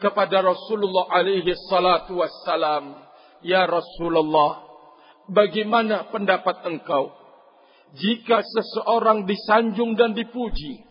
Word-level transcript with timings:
kepada 0.00 0.40
Rasulullah 0.40 1.12
alaihi 1.12 1.52
salatu 1.68 2.18
wassalam, 2.18 2.96
"Ya 3.44 3.68
Rasulullah, 3.68 4.64
bagaimana 5.28 6.08
pendapat 6.10 6.64
engkau 6.66 7.12
jika 7.94 8.40
seseorang 8.40 9.28
disanjung 9.28 9.94
dan 9.94 10.16
dipuji 10.16 10.82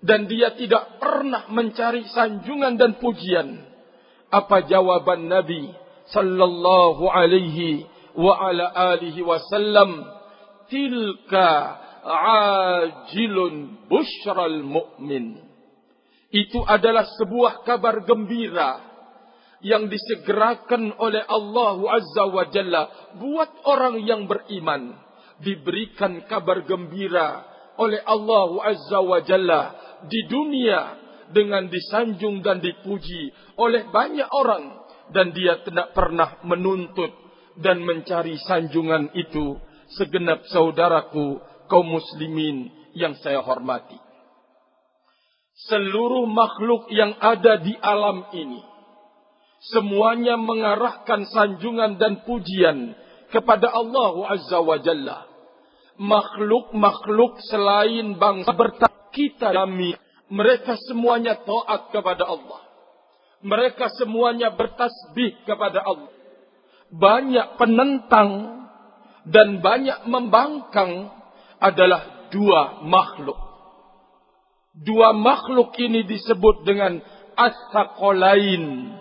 dan 0.00 0.24
dia 0.26 0.56
tidak 0.56 0.98
pernah 0.98 1.46
mencari 1.52 2.08
sanjungan 2.08 2.74
dan 2.80 2.96
pujian?" 2.98 3.68
Apa 4.28 4.68
jawaban 4.68 5.28
Nabi 5.28 5.72
sallallahu 6.12 7.08
alaihi 7.08 7.88
wa 8.12 8.36
ala 8.36 8.72
alihi 8.96 9.24
wasallam? 9.24 10.04
Tilka 10.68 11.48
ajilun 12.04 13.88
bushral 13.88 14.60
mu'min 14.60 15.47
itu 16.28 16.60
adalah 16.60 17.08
sebuah 17.16 17.64
kabar 17.64 18.04
gembira 18.04 18.84
yang 19.64 19.88
disegerakan 19.88 20.94
oleh 21.00 21.24
Allah 21.24 21.78
Azza 21.98 22.24
wa 22.28 22.44
Jalla. 22.52 22.82
Buat 23.16 23.64
orang 23.64 24.04
yang 24.04 24.28
beriman 24.28 24.92
diberikan 25.40 26.22
kabar 26.28 26.62
gembira 26.68 27.42
oleh 27.80 27.98
Allah 28.04 28.50
Azza 28.68 29.00
wa 29.00 29.18
Jalla 29.24 29.62
di 30.04 30.20
dunia 30.28 30.80
dengan 31.32 31.66
disanjung 31.66 32.44
dan 32.44 32.60
dipuji 32.60 33.32
oleh 33.56 33.88
banyak 33.88 34.28
orang. 34.28 34.86
Dan 35.08 35.32
dia 35.32 35.64
tidak 35.64 35.96
pernah 35.96 36.36
menuntut 36.44 37.08
dan 37.56 37.80
mencari 37.80 38.36
sanjungan 38.44 39.16
itu. 39.16 39.56
Segenap 39.96 40.44
saudaraku 40.52 41.40
kaum 41.64 41.96
muslimin 41.96 42.68
yang 42.92 43.16
saya 43.16 43.40
hormati 43.40 44.07
seluruh 45.66 46.30
makhluk 46.30 46.86
yang 46.94 47.18
ada 47.18 47.58
di 47.58 47.74
alam 47.82 48.30
ini. 48.30 48.62
Semuanya 49.74 50.38
mengarahkan 50.38 51.26
sanjungan 51.26 51.98
dan 51.98 52.22
pujian 52.22 52.94
kepada 53.34 53.66
Allah 53.66 54.38
Azza 54.38 54.62
wa 54.62 54.78
Jalla. 54.78 55.26
Makhluk-makhluk 55.98 57.42
selain 57.50 58.14
bangsa 58.14 58.54
bertak 58.54 59.10
kita 59.10 59.50
kami 59.50 59.98
mereka 60.30 60.78
semuanya 60.86 61.42
taat 61.42 61.90
kepada 61.90 62.22
Allah. 62.22 62.62
Mereka 63.42 63.90
semuanya 63.98 64.54
bertasbih 64.54 65.42
kepada 65.42 65.82
Allah. 65.82 66.14
Banyak 66.94 67.58
penentang 67.58 68.30
dan 69.26 69.58
banyak 69.58 70.06
membangkang 70.06 71.10
adalah 71.58 72.30
dua 72.30 72.86
makhluk 72.86 73.47
Dua 74.78 75.10
makhluk 75.10 75.74
ini 75.82 76.06
disebut 76.06 76.62
dengan 76.62 77.02
asakolain. 77.34 78.94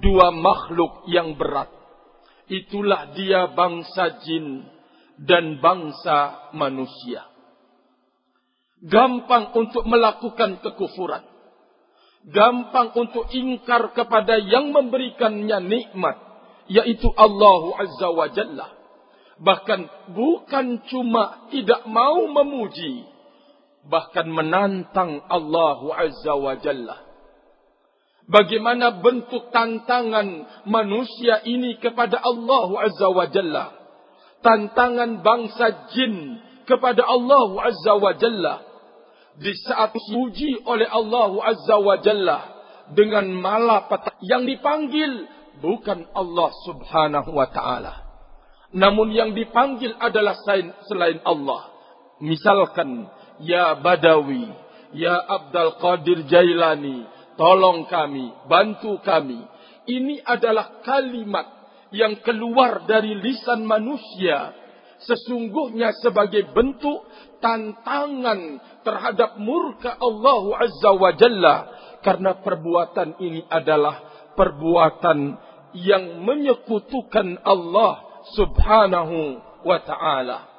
Dua 0.00 0.32
makhluk 0.32 1.04
yang 1.12 1.36
berat. 1.36 1.68
Itulah 2.48 3.12
dia 3.12 3.52
bangsa 3.52 4.24
jin 4.24 4.64
dan 5.20 5.60
bangsa 5.60 6.50
manusia. 6.56 7.28
Gampang 8.80 9.52
untuk 9.52 9.84
melakukan 9.84 10.64
kekufuran. 10.64 11.20
Gampang 12.24 12.96
untuk 12.96 13.28
ingkar 13.28 13.92
kepada 13.92 14.40
yang 14.40 14.72
memberikannya 14.72 15.60
nikmat. 15.60 16.16
Yaitu 16.70 17.12
Allah 17.12 17.76
Azza 17.76 18.08
wa 18.08 18.26
Jalla. 18.32 18.68
Bahkan 19.36 19.80
bukan 20.16 20.80
cuma 20.88 21.50
tidak 21.52 21.84
mau 21.84 22.24
memuji 22.24 23.09
bahkan 23.88 24.28
menantang 24.28 25.24
Allah 25.30 25.80
Azza 25.96 26.34
wa 26.36 26.54
Jalla. 26.60 26.96
Bagaimana 28.30 29.02
bentuk 29.02 29.50
tantangan 29.50 30.46
manusia 30.68 31.42
ini 31.42 31.80
kepada 31.82 32.20
Allah 32.20 32.68
Azza 32.86 33.08
wa 33.10 33.26
Jalla? 33.26 33.74
Tantangan 34.40 35.20
bangsa 35.20 35.90
jin 35.92 36.38
kepada 36.68 37.02
Allah 37.02 37.48
Azza 37.66 37.94
wa 37.98 38.12
Jalla. 38.14 38.54
Di 39.40 39.50
saat 39.64 39.96
diuji 39.96 40.62
oleh 40.68 40.86
Allah 40.86 41.32
Azza 41.48 41.76
wa 41.80 41.96
Jalla 41.98 42.38
dengan 42.92 43.30
malapetaka 43.34 44.18
yang 44.22 44.44
dipanggil 44.46 45.26
bukan 45.58 46.06
Allah 46.14 46.50
Subhanahu 46.66 47.30
wa 47.34 47.46
taala. 47.50 48.10
Namun 48.70 49.10
yang 49.10 49.34
dipanggil 49.34 49.98
adalah 49.98 50.38
selain 50.86 51.18
Allah. 51.26 51.74
Misalkan 52.22 53.10
Ya 53.40 53.72
Badawi, 53.80 54.48
Ya 54.92 55.16
Abdul 55.16 55.80
Qadir 55.80 56.28
Jailani, 56.28 57.08
tolong 57.40 57.88
kami, 57.88 58.28
bantu 58.50 59.00
kami. 59.00 59.40
Ini 59.88 60.20
adalah 60.22 60.84
kalimat 60.84 61.46
yang 61.90 62.20
keluar 62.20 62.84
dari 62.84 63.16
lisan 63.16 63.64
manusia. 63.64 64.52
Sesungguhnya 65.00 65.96
sebagai 66.04 66.52
bentuk 66.52 67.08
tantangan 67.40 68.60
terhadap 68.84 69.40
murka 69.40 69.96
Allah 69.96 70.44
Azza 70.60 70.90
wa 70.92 71.10
Jalla. 71.16 71.56
Karena 72.04 72.36
perbuatan 72.40 73.16
ini 73.20 73.44
adalah 73.48 73.96
perbuatan 74.36 75.36
yang 75.76 76.24
menyekutukan 76.24 77.40
Allah 77.44 78.24
subhanahu 78.36 79.40
wa 79.64 79.78
ta'ala 79.80 80.49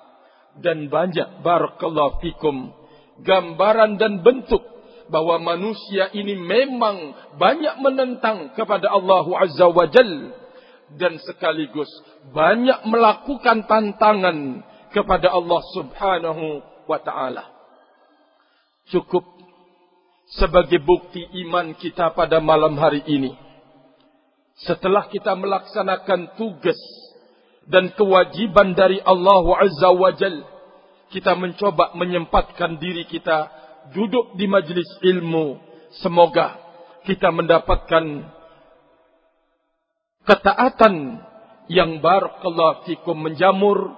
dan 0.60 0.92
banyak 0.92 1.40
barakallahu 1.46 2.20
fikum 2.20 2.76
gambaran 3.24 3.96
dan 4.02 4.20
bentuk 4.26 4.62
bahwa 5.12 5.40
manusia 5.44 6.08
ini 6.16 6.40
memang 6.40 7.14
banyak 7.36 7.76
menentang 7.84 8.56
kepada 8.56 8.92
Allah 8.92 9.28
Azza 9.44 9.68
wa 9.68 9.86
Jal 9.92 10.36
dan 10.96 11.20
sekaligus 11.24 11.88
banyak 12.32 12.84
melakukan 12.88 13.68
tantangan 13.68 14.64
kepada 14.92 15.32
Allah 15.32 15.62
Subhanahu 15.76 16.46
wa 16.88 17.00
taala. 17.00 17.48
Cukup 18.92 19.24
sebagai 20.36 20.80
bukti 20.84 21.24
iman 21.48 21.76
kita 21.80 22.12
pada 22.12 22.44
malam 22.44 22.76
hari 22.76 23.04
ini. 23.08 23.32
Setelah 24.68 25.08
kita 25.08 25.32
melaksanakan 25.36 26.36
tugas 26.36 26.80
dan 27.68 27.94
kewajiban 27.94 28.74
dari 28.74 28.98
Allah 29.02 29.46
Azza 29.62 29.90
wa 29.94 30.12
Jal. 30.16 30.46
Kita 31.12 31.36
mencoba 31.36 31.92
menyempatkan 31.94 32.80
diri 32.80 33.04
kita 33.06 33.52
duduk 33.92 34.34
di 34.40 34.48
majlis 34.48 34.88
ilmu. 35.04 35.60
Semoga 36.00 36.56
kita 37.04 37.36
mendapatkan 37.36 38.32
ketaatan 40.24 41.20
yang 41.68 42.00
barakallahu 42.00 42.88
fikum 42.88 43.18
menjamur 43.20 43.92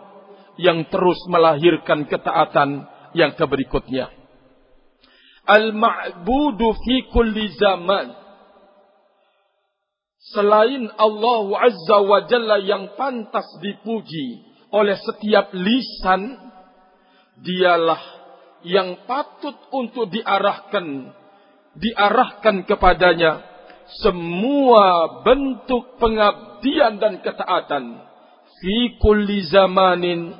yang 0.58 0.86
terus 0.90 1.22
melahirkan 1.30 2.06
ketaatan 2.10 2.86
yang 3.14 3.34
keberikutnya. 3.38 4.10
Al-ma'budu 5.44 6.72
fi 6.82 6.96
kulli 7.12 7.52
zaman 7.60 8.23
selain 10.32 10.88
Allah 10.96 11.44
Azza 11.68 11.98
wa 12.00 12.24
Jalla 12.24 12.62
yang 12.64 12.96
pantas 12.96 13.48
dipuji 13.60 14.48
oleh 14.72 14.96
setiap 14.96 15.52
lisan, 15.52 16.40
dialah 17.44 18.00
yang 18.64 19.04
patut 19.04 19.58
untuk 19.76 20.08
diarahkan, 20.08 21.12
diarahkan 21.76 22.64
kepadanya 22.64 23.44
semua 24.00 25.20
bentuk 25.28 26.00
pengabdian 26.00 26.98
dan 26.98 27.20
ketaatan 27.20 28.00
fi 28.64 28.96
kulli 29.04 29.44
zamanin 29.52 30.32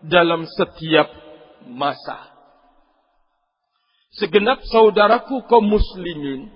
dalam 0.00 0.48
setiap 0.48 1.12
masa. 1.68 2.32
Segenap 4.16 4.64
saudaraku 4.72 5.44
kaum 5.44 5.68
muslimin, 5.68 6.48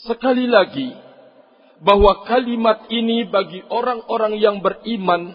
sekali 0.00 0.48
lagi, 0.48 0.96
bahwa 1.78 2.26
kalimat 2.26 2.90
ini 2.90 3.26
bagi 3.30 3.62
orang-orang 3.70 4.34
yang 4.38 4.58
beriman 4.58 5.34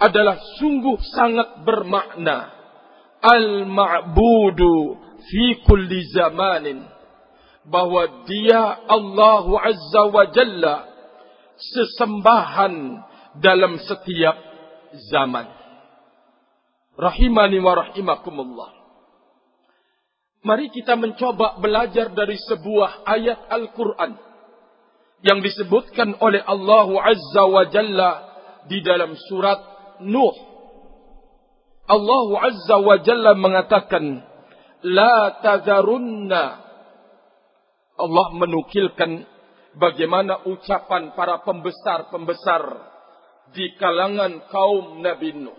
adalah 0.00 0.36
sungguh 0.60 0.96
sangat 1.12 1.64
bermakna. 1.64 2.52
Al-ma'budu 3.20 4.96
fi 5.28 5.60
kulli 5.64 6.08
zamanin. 6.12 6.84
Bahwa 7.68 8.24
dia 8.24 8.80
Allah 8.88 9.44
Azza 9.60 10.02
wa 10.08 10.24
Jalla 10.32 10.76
sesembahan 11.60 13.04
dalam 13.36 13.76
setiap 13.84 14.36
zaman. 15.12 15.44
Rahimani 16.96 17.60
wa 17.60 17.72
rahimakumullah. 17.76 18.70
Mari 20.40 20.72
kita 20.72 20.96
mencoba 20.96 21.60
belajar 21.60 22.16
dari 22.16 22.40
sebuah 22.48 23.04
ayat 23.04 23.44
Al-Quran 23.52 24.29
yang 25.20 25.44
disebutkan 25.44 26.16
oleh 26.20 26.40
Allah 26.40 26.88
Azza 27.04 27.44
wa 27.44 27.64
Jalla 27.68 28.10
di 28.68 28.80
dalam 28.80 29.16
surat 29.28 29.60
Nuh. 30.00 30.36
Allah 31.84 32.28
Azza 32.48 32.76
wa 32.80 32.96
Jalla 33.04 33.36
mengatakan, 33.36 34.24
La 34.80 35.40
tazarunna. 35.44 36.44
Allah 38.00 38.28
menukilkan 38.32 39.28
bagaimana 39.76 40.48
ucapan 40.48 41.12
para 41.12 41.44
pembesar-pembesar 41.44 42.62
di 43.52 43.76
kalangan 43.76 44.48
kaum 44.48 45.04
Nabi 45.04 45.36
Nuh. 45.36 45.58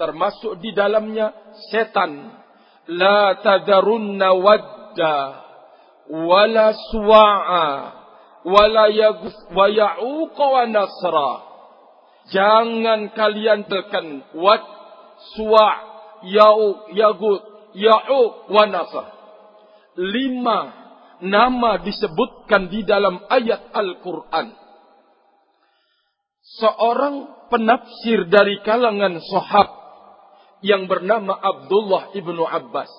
Termasuk 0.00 0.64
di 0.64 0.72
dalamnya 0.72 1.36
setan. 1.68 2.40
La 2.88 3.36
tadarunna 3.36 4.32
wadda 4.32 5.16
wala 6.08 6.72
suwa'a 6.90 8.01
wala 8.46 8.90
yagus 8.90 9.34
wa 9.54 9.66
ya'uqa 9.70 10.44
wa 10.44 10.62
nasra. 10.66 11.32
Jangan 12.30 13.10
kalian 13.14 13.66
tekan 13.66 14.22
wad, 14.38 14.62
suwa' 15.34 15.74
ya'u, 16.26 16.94
yagut, 16.94 17.42
ya'u 17.74 18.50
wa 18.50 18.64
nasr. 18.70 19.06
Lima 19.98 20.58
nama 21.22 21.78
disebutkan 21.82 22.70
di 22.70 22.82
dalam 22.82 23.22
ayat 23.30 23.70
Al-Quran. 23.74 24.54
Seorang 26.62 27.48
penafsir 27.48 28.26
dari 28.26 28.58
kalangan 28.66 29.22
sahab 29.22 29.68
yang 30.62 30.86
bernama 30.90 31.34
Abdullah 31.38 32.14
ibnu 32.14 32.42
Abbas 32.42 32.90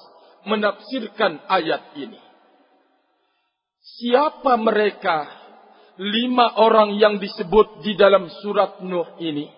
menafsirkan 0.47 1.43
ayat 1.47 1.95
ini. 1.99 2.19
Siapa 3.83 4.55
mereka 4.55 5.27
lima 5.99 6.55
orang 6.55 6.95
yang 6.95 7.19
disebut 7.19 7.83
di 7.83 7.99
dalam 7.99 8.31
surat 8.39 8.79
Nuh 8.79 9.19
ini? 9.19 9.51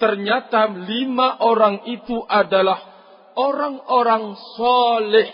Ternyata 0.00 0.72
lima 0.88 1.36
orang 1.44 1.84
itu 1.84 2.16
adalah 2.24 2.80
orang-orang 3.36 4.40
soleh 4.56 5.28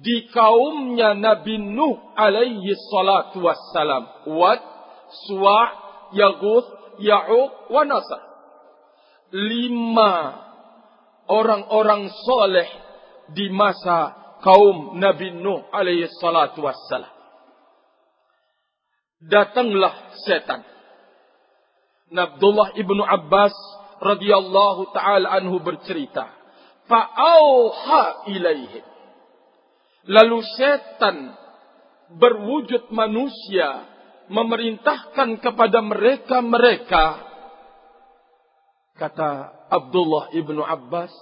di 0.00 0.32
kaumnya 0.32 1.12
Nabi 1.12 1.60
Nuh 1.60 2.16
alaihi 2.16 2.72
salatu 2.88 3.44
wassalam. 3.44 4.32
Wad, 4.32 4.60
Suwa, 5.28 5.60
Yaguth, 6.16 6.96
Ya'uq, 6.96 7.68
wa 7.68 7.82
Nasr. 7.84 8.20
Lima 9.36 10.12
orang-orang 11.28 12.08
soleh 12.24 12.68
di 13.36 13.52
masa 13.52 14.19
kaum 14.40 14.96
Nabi 15.00 15.36
Nuh 15.36 15.68
alaihi 15.72 16.08
salatu 16.20 16.64
wassalam. 16.64 17.12
Datanglah 19.20 20.16
setan. 20.24 20.64
Abdullah 22.10 22.74
ibnu 22.74 23.04
Abbas 23.04 23.54
radhiyallahu 24.00 24.90
taala 24.96 25.30
anhu 25.36 25.60
bercerita, 25.60 26.26
"Fa'auha 26.88 28.26
ilaihim." 28.32 28.82
Lalu 30.08 30.40
setan 30.56 31.36
berwujud 32.16 32.90
manusia 32.90 33.84
memerintahkan 34.32 35.38
kepada 35.44 35.84
mereka-mereka 35.84 37.30
kata 38.96 39.30
Abdullah 39.72 40.32
ibnu 40.36 40.60
Abbas 40.64 41.12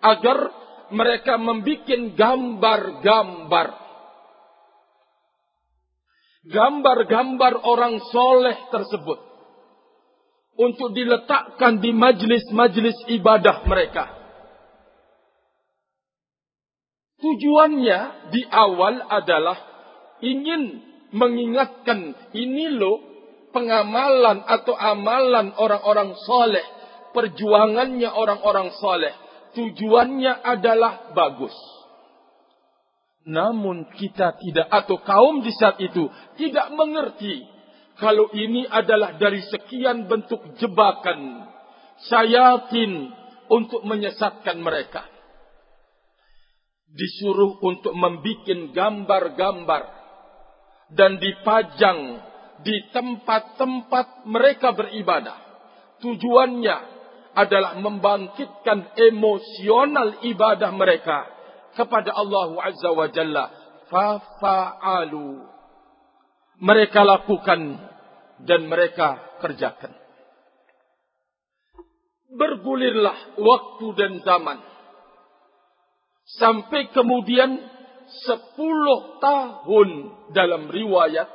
agar 0.00 0.48
mereka 0.92 1.40
membuat 1.40 1.88
gambar-gambar 2.14 3.68
gambar-gambar 6.42 7.52
orang 7.62 8.02
soleh 8.10 8.56
tersebut 8.74 9.18
untuk 10.58 10.92
diletakkan 10.92 11.80
di 11.80 11.94
majlis-majlis 11.94 13.08
ibadah 13.14 13.62
mereka. 13.64 14.04
Tujuannya 17.22 17.98
di 18.34 18.42
awal 18.50 19.06
adalah 19.06 19.54
ingin 20.18 20.82
mengingatkan 21.14 22.18
ini 22.34 22.74
loh 22.74 22.98
pengamalan 23.54 24.42
atau 24.42 24.74
amalan 24.74 25.54
orang-orang 25.54 26.18
soleh, 26.26 26.66
perjuangannya 27.14 28.10
orang-orang 28.10 28.74
soleh. 28.82 29.14
Tujuannya 29.52 30.32
adalah 30.42 31.12
bagus. 31.12 31.54
Namun 33.22 33.86
kita 33.94 34.34
tidak 34.40 34.66
atau 34.66 34.98
kaum 35.04 35.46
di 35.46 35.52
saat 35.54 35.78
itu 35.78 36.10
tidak 36.34 36.74
mengerti 36.74 37.46
kalau 38.00 38.26
ini 38.34 38.66
adalah 38.66 39.14
dari 39.14 39.38
sekian 39.46 40.10
bentuk 40.10 40.42
jebakan 40.58 41.46
syaitan 42.10 43.14
untuk 43.46 43.86
menyesatkan 43.86 44.58
mereka 44.58 45.06
disuruh 46.92 47.56
untuk 47.64 47.96
membuat 47.96 48.74
gambar-gambar 48.76 49.82
dan 50.92 51.16
dipajang 51.16 52.20
di 52.62 52.76
tempat-tempat 52.92 54.28
mereka 54.28 54.76
beribadah. 54.76 55.38
Tujuannya 56.04 57.01
adalah 57.32 57.80
membangkitkan 57.80 58.92
emosional 58.96 60.20
ibadah 60.24 60.70
mereka 60.72 61.24
kepada 61.72 62.12
Allah 62.12 62.52
Azza 62.60 62.90
wa 62.92 63.08
Jalla. 63.08 63.44
Fafa'alu. 63.88 65.48
Mereka 66.62 67.00
lakukan 67.02 67.60
dan 68.44 68.60
mereka 68.68 69.20
kerjakan. 69.40 69.92
Bergulirlah 72.32 73.36
waktu 73.36 73.86
dan 73.98 74.12
zaman 74.24 74.58
sampai 76.40 76.88
kemudian 76.96 77.60
sepuluh 78.24 79.20
tahun 79.20 79.88
dalam 80.32 80.72
riwayat 80.72 81.28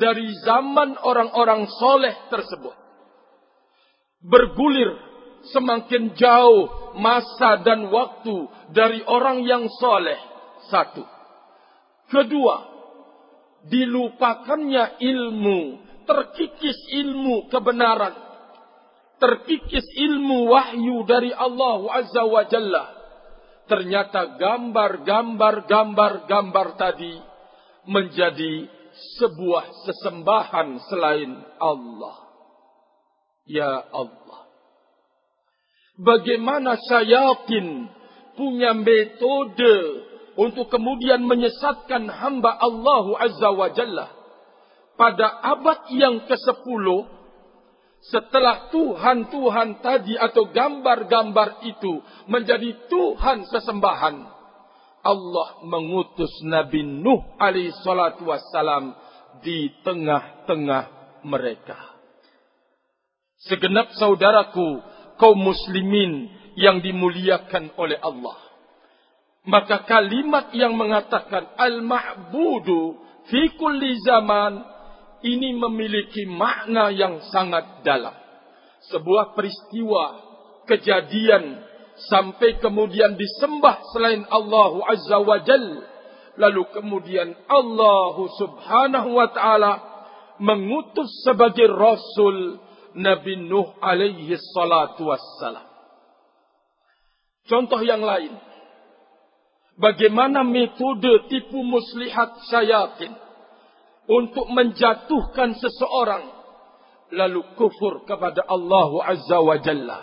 dari 0.00 0.24
zaman 0.40 0.96
orang-orang 1.04 1.68
soleh 1.76 2.16
tersebut 2.32 2.72
bergulir 4.24 5.11
semakin 5.50 6.14
jauh 6.14 6.94
masa 6.98 7.56
dan 7.66 7.90
waktu 7.90 8.46
dari 8.70 9.02
orang 9.02 9.42
yang 9.42 9.66
soleh 9.82 10.18
satu 10.70 11.02
kedua 12.12 12.70
dilupakannya 13.66 15.02
ilmu 15.02 15.82
terkikis 16.06 16.78
ilmu 16.94 17.50
kebenaran 17.50 18.14
terkikis 19.18 19.86
ilmu 19.98 20.46
wahyu 20.50 21.02
dari 21.06 21.32
Allah 21.34 21.78
Azza 21.90 22.24
wa 22.26 22.44
Jalla 22.46 22.86
ternyata 23.70 24.26
gambar-gambar-gambar-gambar 24.38 26.66
tadi 26.78 27.32
menjadi 27.86 28.68
sebuah 29.18 29.64
sesembahan 29.88 30.68
selain 30.90 31.32
Allah. 31.56 32.16
Ya 33.48 33.82
Allah. 33.90 34.41
Bagaimana 36.00 36.80
syaitan 36.88 37.92
punya 38.32 38.72
metode 38.72 39.76
untuk 40.40 40.72
kemudian 40.72 41.20
menyesatkan 41.24 42.08
hamba 42.08 42.56
Allah 42.56 43.04
Azza 43.20 43.50
wa 43.52 43.68
Jalla. 43.72 44.08
Pada 44.96 45.28
abad 45.40 45.88
yang 45.92 46.24
ke-10, 46.28 46.86
setelah 48.02 48.68
Tuhan-Tuhan 48.72 49.84
tadi 49.84 50.14
atau 50.16 50.48
gambar-gambar 50.52 51.64
itu 51.64 52.00
menjadi 52.28 52.88
Tuhan 52.88 53.48
sesembahan, 53.48 54.16
Allah 55.02 55.48
mengutus 55.66 56.30
Nabi 56.46 56.86
Nuh 56.86 57.36
alaihi 57.40 57.74
salatu 57.82 58.30
wassalam 58.30 58.94
di 59.42 59.70
tengah-tengah 59.82 60.84
mereka. 61.26 61.78
Segenap 63.42 63.90
saudaraku 63.98 64.78
kaum 65.22 65.38
muslimin 65.38 66.26
yang 66.58 66.82
dimuliakan 66.82 67.70
oleh 67.78 67.94
Allah. 68.02 68.34
Maka 69.46 69.86
kalimat 69.86 70.50
yang 70.50 70.74
mengatakan 70.74 71.54
al-ma'budu 71.54 72.98
fi 73.30 73.54
kulli 73.54 74.02
zaman 74.02 74.58
ini 75.22 75.54
memiliki 75.54 76.26
makna 76.26 76.90
yang 76.90 77.22
sangat 77.30 77.86
dalam. 77.86 78.14
Sebuah 78.90 79.38
peristiwa, 79.38 80.18
kejadian, 80.66 81.62
sampai 82.10 82.58
kemudian 82.58 83.14
disembah 83.14 83.78
selain 83.94 84.26
Allah 84.26 84.72
Azza 84.90 85.18
wa 85.22 85.38
Jal. 85.46 85.66
Lalu 86.34 86.62
kemudian 86.74 87.30
Allah 87.46 88.14
subhanahu 88.40 89.10
wa 89.14 89.28
ta'ala 89.30 89.72
mengutus 90.42 91.22
sebagai 91.22 91.70
Rasul 91.70 92.58
Nabi 92.94 93.36
Nuh 93.48 93.76
alaihi 93.80 94.36
salatu 94.52 95.08
wassalam. 95.08 95.66
Contoh 97.48 97.80
yang 97.82 98.04
lain. 98.04 98.32
Bagaimana 99.72 100.44
metode 100.44 101.26
tipu 101.32 101.64
muslihat 101.64 102.44
syaitan 102.52 103.16
untuk 104.06 104.46
menjatuhkan 104.52 105.56
seseorang 105.56 106.28
lalu 107.12 107.40
kufur 107.56 108.04
kepada 108.04 108.44
Allah 108.46 108.90
Azza 109.08 109.38
wa 109.40 109.56
Jalla. 109.60 110.00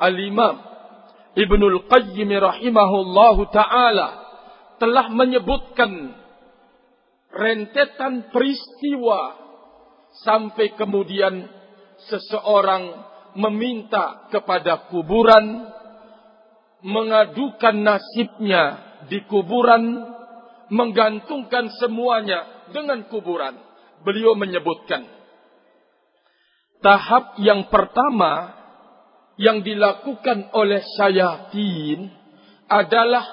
Al-Imam 0.00 0.56
Ibn 1.36 1.60
Al-Qayyim 1.62 2.30
rahimahullahu 2.34 3.42
taala 3.52 4.08
telah 4.80 5.12
menyebutkan 5.12 6.16
rentetan 7.30 8.32
peristiwa 8.34 9.38
sampai 10.26 10.74
kemudian 10.74 11.46
seseorang 12.08 12.84
meminta 13.36 14.30
kepada 14.32 14.88
kuburan 14.88 15.68
mengadukan 16.80 17.76
nasibnya 17.76 18.64
di 19.12 19.20
kuburan 19.28 20.08
menggantungkan 20.72 21.68
semuanya 21.76 22.70
dengan 22.72 23.04
kuburan. 23.10 23.58
Beliau 24.00 24.32
menyebutkan 24.32 25.20
tahap 26.80 27.36
yang 27.40 27.68
pertama 27.68 28.56
yang 29.40 29.64
dilakukan 29.64 30.52
oleh 30.52 30.84
syayatin 30.96 32.12
adalah 32.68 33.24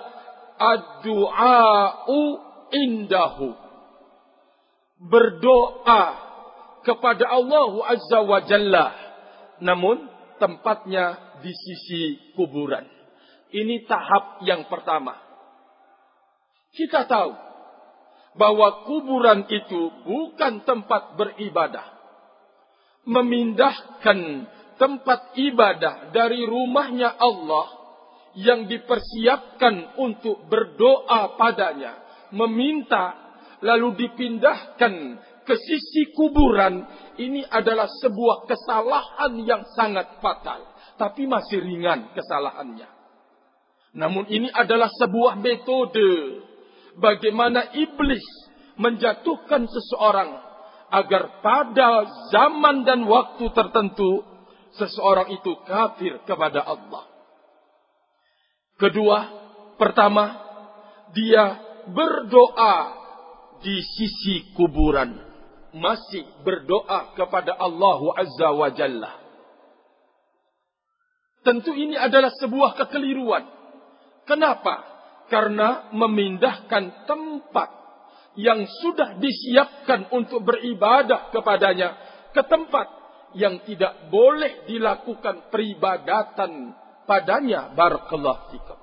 ad-du'a'u 0.56 2.20
indahu. 2.72 3.50
Berdoa 4.98 6.04
kepada 6.88 7.28
Allah 7.28 7.68
Azza 7.92 8.24
wa 8.24 8.40
Jalla. 8.48 8.88
Namun 9.60 10.08
tempatnya 10.40 11.36
di 11.44 11.52
sisi 11.52 12.32
kuburan. 12.40 12.88
Ini 13.52 13.84
tahap 13.84 14.40
yang 14.48 14.72
pertama. 14.72 15.20
Kita 16.72 17.04
tahu 17.04 17.32
bahwa 18.40 18.88
kuburan 18.88 19.44
itu 19.52 19.92
bukan 20.08 20.64
tempat 20.64 21.20
beribadah. 21.20 22.00
Memindahkan 23.08 24.20
tempat 24.78 25.34
ibadah 25.36 26.14
dari 26.14 26.46
rumahnya 26.46 27.18
Allah 27.18 27.68
yang 28.38 28.70
dipersiapkan 28.70 29.98
untuk 29.98 30.46
berdoa 30.46 31.40
padanya, 31.40 31.98
meminta 32.30 33.18
lalu 33.66 33.98
dipindahkan 33.98 34.94
ke 35.48 35.56
sisi 35.56 36.12
kuburan, 36.12 36.84
ini 37.16 37.42
adalah 37.48 37.88
sebuah 37.88 38.46
kesalahan 38.52 39.40
yang 39.48 39.64
sangat 39.80 40.20
fatal, 40.20 40.60
tapi 41.00 41.24
masih 41.24 41.64
ringan 41.64 42.12
kesalahannya. 42.12 42.92
Namun 43.96 44.28
ini 44.28 44.52
adalah 44.52 44.92
sebuah 44.92 45.40
metode 45.40 46.44
bagaimana 47.00 47.74
iblis 47.80 48.22
menjatuhkan 48.78 49.66
seseorang 49.66 50.38
agar 50.92 51.42
pada 51.42 52.06
zaman 52.30 52.84
dan 52.84 53.08
waktu 53.08 53.48
tertentu 53.56 54.22
seseorang 54.76 55.32
itu 55.34 55.52
kafir 55.66 56.22
kepada 56.28 56.62
Allah. 56.62 57.08
Kedua, 58.78 59.18
pertama, 59.82 60.38
dia 61.16 61.58
berdoa 61.90 62.76
di 63.66 63.82
sisi 63.82 64.54
kuburan. 64.54 65.27
Masih 65.78 66.26
berdoa 66.42 67.14
kepada 67.14 67.54
Allah 67.54 68.02
Azza 68.18 68.50
wa 68.50 68.70
Jalla. 68.74 69.14
Tentu 71.46 71.72
ini 71.72 71.96
adalah 71.96 72.34
sebuah 72.36 72.76
kekeliruan. 72.76 73.46
Kenapa? 74.28 74.84
Karena 75.32 75.88
memindahkan 75.96 77.08
tempat 77.08 77.70
yang 78.38 78.68
sudah 78.84 79.18
disiapkan 79.18 80.12
untuk 80.14 80.44
beribadah 80.44 81.34
kepadanya 81.34 81.98
ke 82.36 82.42
tempat 82.46 82.88
yang 83.34 83.64
tidak 83.66 84.12
boleh 84.14 84.68
dilakukan 84.70 85.50
peribadatan 85.50 86.76
padanya 87.10 87.74
barakallahu 87.74 88.54
fikum. 88.54 88.80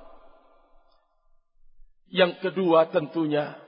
Yang 2.10 2.32
kedua 2.42 2.90
tentunya 2.90 3.63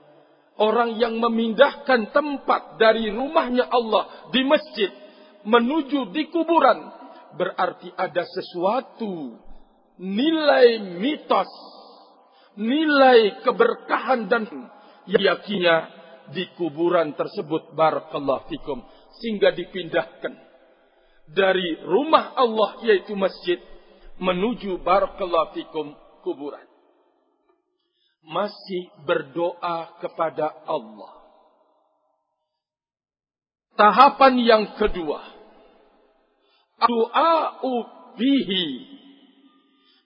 orang 0.57 0.97
yang 0.97 1.17
memindahkan 1.21 2.13
tempat 2.13 2.81
dari 2.81 3.09
rumahnya 3.13 3.65
Allah 3.69 4.29
di 4.33 4.41
masjid 4.45 4.89
menuju 5.47 6.11
di 6.11 6.27
kuburan 6.33 6.91
berarti 7.37 7.93
ada 7.95 8.25
sesuatu. 8.25 9.45
Nilai 9.97 10.77
mitos 11.01 11.49
nilai 12.57 13.41
keberkahan 13.45 14.29
dan 14.29 14.45
yakinnya 15.09 15.89
di 16.33 16.45
kuburan 16.53 17.17
tersebut. 17.17 17.73
Barakallahu 17.73 18.45
fikum. 18.51 18.83
Sehingga 19.17 19.53
dipindahkan 19.55 20.33
dari 21.33 21.81
rumah 21.81 22.37
Allah 22.37 22.77
yaitu 22.85 23.17
masjid 23.17 23.57
menuju 24.21 24.81
barakallahu 24.85 25.57
fikum 25.57 25.97
kuburan. 26.21 26.66
Masih 28.27 28.91
berdoa 29.07 29.97
kepada 30.03 30.51
Allah. 30.67 31.15
Tahapan 33.79 34.33
yang 34.41 34.63
kedua. 34.75 35.21
Doa 36.83 37.63
bihi. 38.19 38.67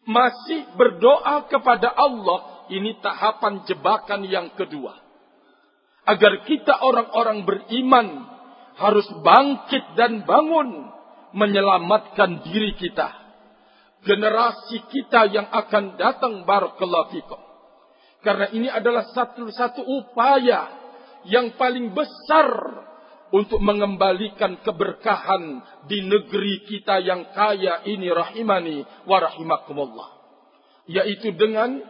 Masih 0.05 0.69
berdoa 0.77 1.49
kepada 1.49 1.89
Allah. 1.89 2.67
Ini 2.69 3.01
tahapan 3.01 3.65
jebakan 3.65 4.21
yang 4.29 4.53
kedua. 4.53 4.95
Agar 6.05 6.45
kita 6.45 6.77
orang-orang 6.77 7.43
beriman 7.47 8.07
harus 8.77 9.07
bangkit 9.21 9.97
dan 9.97 10.23
bangun 10.27 10.89
menyelamatkan 11.31 12.43
diri 12.47 12.75
kita. 12.75 13.11
Generasi 14.01 14.81
kita 14.89 15.29
yang 15.29 15.47
akan 15.53 15.95
datang 15.95 16.33
barakallahu 16.43 17.13
fikum. 17.13 17.50
Karena 18.21 18.53
ini 18.53 18.69
adalah 18.69 19.09
satu-satu 19.09 19.81
upaya 19.81 20.69
yang 21.25 21.57
paling 21.57 21.93
besar 21.93 22.49
untuk 23.33 23.63
mengembalikan 23.63 24.59
keberkahan 24.61 25.63
di 25.89 26.05
negeri 26.05 26.67
kita 26.67 27.01
yang 27.01 27.31
kaya 27.33 27.81
ini 27.89 28.11
rahimani 28.11 28.85
wa 29.09 29.17
rahimakumullah. 29.17 30.09
Yaitu 30.85 31.33
dengan 31.33 31.81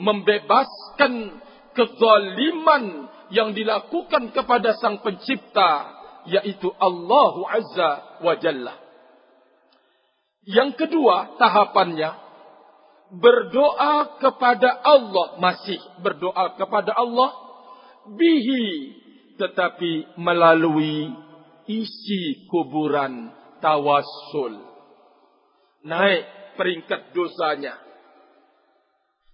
membebaskan 0.00 1.42
kezaliman 1.74 3.10
yang 3.34 3.52
dilakukan 3.52 4.30
kepada 4.30 4.78
sang 4.78 5.02
pencipta 5.02 5.90
yaitu 6.24 6.72
Allah 6.80 7.34
Azza 7.52 7.90
wa 8.24 8.34
Jalla. 8.40 8.74
Yang 10.44 10.86
kedua 10.86 11.36
tahapannya 11.40 12.23
berdoa 13.12 14.20
kepada 14.20 14.80
Allah 14.80 15.36
masih 15.38 15.80
berdoa 16.00 16.56
kepada 16.56 16.96
Allah 16.96 17.30
bihi 18.08 18.96
tetapi 19.36 20.14
melalui 20.20 21.10
isi 21.66 22.46
kuburan 22.48 23.32
tawassul. 23.58 24.60
Naik 25.84 26.56
peringkat 26.56 27.12
dosanya. 27.12 27.76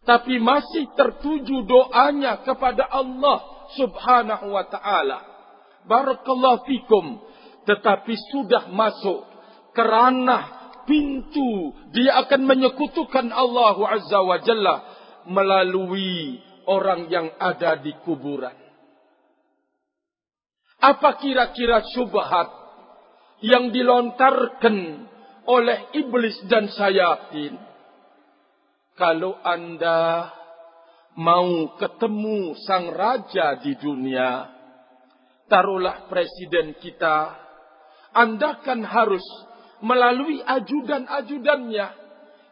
Tapi 0.01 0.41
masih 0.41 0.89
tertuju 0.97 1.63
doanya 1.69 2.41
kepada 2.43 2.89
Allah 2.89 3.69
subhanahu 3.77 4.57
wa 4.57 4.65
ta'ala. 4.67 5.19
Barakallahu 5.85 6.65
fikum. 6.65 7.21
Tetapi 7.69 8.15
sudah 8.33 8.73
masuk 8.73 9.29
kerana 9.77 10.60
pintu 10.91 11.71
dia 11.95 12.19
akan 12.27 12.51
menyekutukan 12.51 13.31
Allah 13.31 13.79
Azza 13.95 14.19
wa 14.27 14.43
Jalla 14.43 14.77
melalui 15.31 16.43
orang 16.67 17.07
yang 17.07 17.31
ada 17.39 17.79
di 17.79 17.95
kuburan. 18.03 18.59
Apa 20.83 21.23
kira-kira 21.23 21.87
syubhat 21.95 22.51
yang 23.47 23.71
dilontarkan 23.71 25.07
oleh 25.47 25.95
iblis 25.95 26.35
dan 26.51 26.67
syaitan? 26.75 27.55
Kalau 28.99 29.39
anda 29.47 30.35
mau 31.15 31.79
ketemu 31.79 32.59
sang 32.67 32.91
raja 32.91 33.61
di 33.63 33.79
dunia, 33.79 34.51
taruhlah 35.47 36.11
presiden 36.11 36.75
kita, 36.81 37.39
anda 38.17 38.59
kan 38.65 38.83
harus 38.83 39.23
melalui 39.81 40.41
ajudan-ajudannya. 40.45 41.89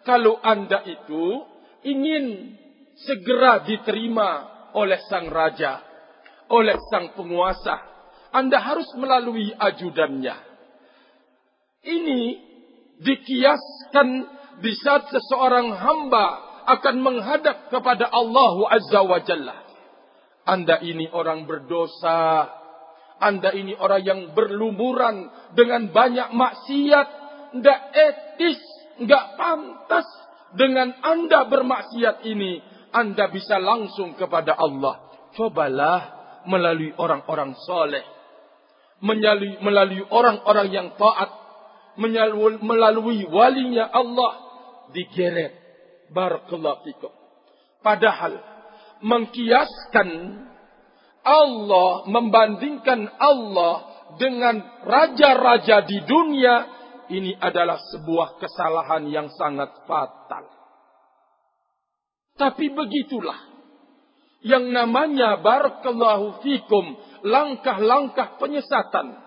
Kalau 0.05 0.41
anda 0.41 0.83
itu 0.89 1.45
ingin 1.85 2.57
segera 2.97 3.63
diterima 3.63 4.49
oleh 4.73 4.99
sang 5.07 5.29
raja, 5.29 5.85
oleh 6.49 6.77
sang 6.89 7.13
penguasa, 7.13 7.77
anda 8.33 8.61
harus 8.61 8.89
melalui 8.97 9.53
ajudannya. 9.53 10.37
Ini 11.85 12.21
dikiaskan 12.99 14.09
di 14.59 14.73
saat 14.75 15.07
seseorang 15.09 15.71
hamba 15.79 16.27
akan 16.69 16.97
menghadap 17.01 17.73
kepada 17.73 18.11
Allah 18.11 18.55
Azza 18.75 19.01
wa 19.01 19.21
Jalla. 19.23 19.57
Anda 20.49 20.81
ini 20.81 21.09
orang 21.13 21.45
berdosa, 21.45 22.49
anda 23.19 23.51
ini 23.51 23.75
orang 23.75 24.03
yang 24.05 24.21
berlumuran 24.33 25.29
dengan 25.53 25.91
banyak 25.91 26.33
maksiat, 26.33 27.09
tidak 27.55 27.81
etis, 27.95 28.61
tidak 29.01 29.25
pantas 29.37 30.07
dengan 30.57 30.93
anda 31.05 31.45
bermaksiat 31.49 32.25
ini, 32.25 32.61
anda 32.93 33.29
bisa 33.29 33.61
langsung 33.61 34.17
kepada 34.17 34.57
Allah. 34.57 35.05
Cobalah 35.37 36.01
melalui 36.49 36.97
orang-orang 36.97 37.53
soleh, 37.69 38.05
melalui 39.05 39.61
melalui 39.61 40.03
orang-orang 40.09 40.69
yang 40.73 40.89
taat, 40.97 41.31
melalui 42.65 43.29
walinya 43.29 43.93
Allah 43.93 44.33
digeret. 44.97 45.53
Barakallahu 46.09 46.89
fikum. 46.89 47.13
Padahal 47.85 48.41
mengkiaskan 49.05 50.09
Allah 51.23 52.09
membandingkan 52.09 53.05
Allah 53.21 53.75
dengan 54.17 54.65
raja-raja 54.89 55.85
di 55.85 56.01
dunia 56.09 56.78
ini 57.09 57.37
adalah 57.37 57.81
sebuah 57.93 58.41
kesalahan 58.41 59.09
yang 59.09 59.29
sangat 59.35 59.73
fatal. 59.85 60.45
Tapi 62.39 62.71
begitulah 62.71 63.49
yang 64.47 64.71
namanya 64.71 65.43
barakallahu 65.43 66.39
fikum 66.47 66.95
langkah-langkah 67.27 68.39
penyesatan 68.39 69.19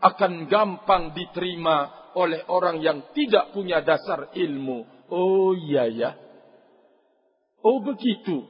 akan 0.00 0.32
gampang 0.48 1.16
diterima 1.16 2.10
oleh 2.16 2.44
orang 2.50 2.80
yang 2.84 3.00
tidak 3.16 3.54
punya 3.56 3.80
dasar 3.80 4.32
ilmu. 4.36 4.84
Oh 5.08 5.56
iya 5.56 5.88
ya. 5.88 6.10
Oh 7.64 7.80
begitu. 7.84 8.44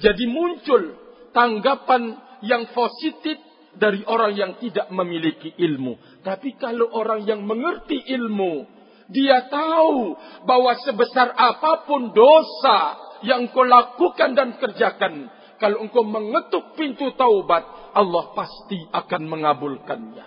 Jadi 0.00 0.24
muncul 0.28 0.96
tanggapan 1.36 2.16
yang 2.40 2.68
positif 2.72 3.36
dari 3.76 4.02
orang 4.06 4.32
yang 4.34 4.52
tidak 4.58 4.90
memiliki 4.90 5.54
ilmu. 5.54 6.22
Tapi 6.26 6.58
kalau 6.58 6.90
orang 6.90 7.22
yang 7.26 7.46
mengerti 7.46 8.02
ilmu, 8.10 8.66
dia 9.10 9.46
tahu 9.50 10.14
bahwa 10.46 10.74
sebesar 10.82 11.34
apapun 11.34 12.14
dosa 12.14 12.78
yang 13.26 13.50
kau 13.50 13.66
lakukan 13.66 14.32
dan 14.34 14.56
kerjakan. 14.56 15.28
Kalau 15.60 15.84
engkau 15.84 16.00
mengetuk 16.06 16.72
pintu 16.72 17.12
taubat, 17.20 17.92
Allah 17.92 18.32
pasti 18.32 18.80
akan 18.90 19.22
mengabulkannya. 19.28 20.26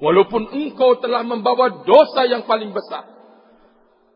Walaupun 0.00 0.50
engkau 0.56 0.98
telah 0.98 1.20
membawa 1.22 1.84
dosa 1.84 2.24
yang 2.26 2.48
paling 2.48 2.72
besar. 2.72 3.06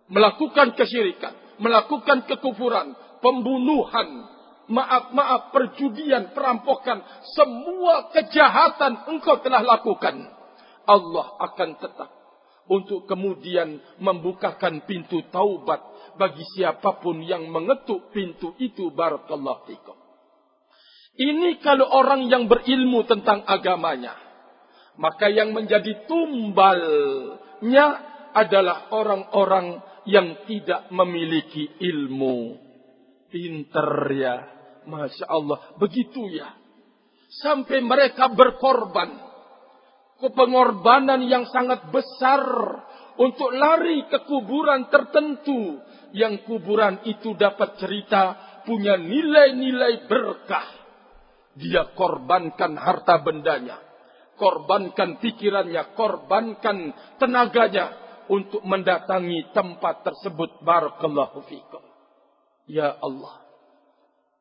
Melakukan 0.08 0.72
kesyirikan, 0.78 1.34
melakukan 1.58 2.24
kekufuran, 2.24 2.94
pembunuhan, 3.20 4.08
maaf-maaf 4.66 5.54
perjudian, 5.54 6.34
perampokan, 6.34 7.02
semua 7.34 8.10
kejahatan 8.10 9.06
engkau 9.10 9.38
telah 9.42 9.62
lakukan. 9.62 10.26
Allah 10.86 11.26
akan 11.42 11.70
tetap 11.82 12.10
untuk 12.66 13.06
kemudian 13.06 13.78
membukakan 14.02 14.82
pintu 14.86 15.22
taubat 15.30 15.82
bagi 16.18 16.42
siapapun 16.54 17.22
yang 17.22 17.46
mengetuk 17.50 18.10
pintu 18.10 18.54
itu 18.58 18.90
barakallahu 18.90 19.66
fikum. 19.70 19.98
Ini 21.16 21.64
kalau 21.64 21.88
orang 21.88 22.28
yang 22.28 22.44
berilmu 22.44 23.08
tentang 23.08 23.40
agamanya. 23.48 24.12
Maka 24.96 25.28
yang 25.28 25.52
menjadi 25.52 26.08
tumbalnya 26.08 27.86
adalah 28.36 28.92
orang-orang 28.92 29.80
yang 30.08 30.44
tidak 30.44 30.88
memiliki 30.92 31.68
ilmu. 31.80 32.60
Pinter 33.32 33.90
ya. 34.12 34.55
Masya 34.86 35.26
Allah. 35.28 35.76
Begitu 35.76 36.30
ya. 36.32 36.54
Sampai 37.42 37.82
mereka 37.82 38.30
berkorban. 38.32 39.18
Pengorbanan 40.22 41.26
yang 41.26 41.44
sangat 41.50 41.90
besar. 41.92 42.42
Untuk 43.16 43.48
lari 43.48 44.04
ke 44.12 44.28
kuburan 44.28 44.92
tertentu 44.92 45.80
yang 46.12 46.44
kuburan 46.44 47.00
itu 47.08 47.32
dapat 47.32 47.80
cerita 47.80 48.36
punya 48.68 49.00
nilai-nilai 49.00 50.04
berkah. 50.04 50.68
Dia 51.56 51.96
korbankan 51.96 52.76
harta 52.76 53.24
bendanya, 53.24 53.80
korbankan 54.36 55.16
pikirannya, 55.16 55.96
korbankan 55.96 56.92
tenaganya 57.16 57.96
untuk 58.28 58.60
mendatangi 58.60 59.56
tempat 59.56 60.04
tersebut. 60.04 60.60
Barakallahu 60.60 61.48
fikum. 61.48 61.80
Ya 62.68 62.92
Allah. 63.00 63.45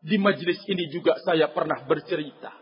Di 0.06 0.22
majlis 0.22 0.62
ini 0.70 0.86
juga 0.94 1.18
saya 1.26 1.50
pernah 1.50 1.82
bercerita. 1.90 2.54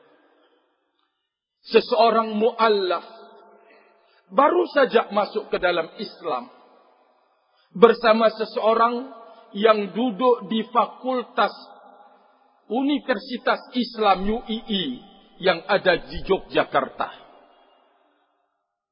Seseorang 1.67 2.39
mu'allaf 2.39 3.03
baru 4.31 4.63
saja 4.71 5.11
masuk 5.11 5.51
ke 5.51 5.59
dalam 5.59 5.91
Islam 5.99 6.47
bersama 7.75 8.31
seseorang 8.31 9.11
yang 9.53 9.91
duduk 9.91 10.47
di 10.47 10.63
fakultas 10.71 11.51
Universitas 12.71 13.59
Islam 13.75 14.23
UII 14.23 14.83
yang 15.43 15.67
ada 15.67 15.99
di 15.99 16.23
Yogyakarta. 16.23 17.09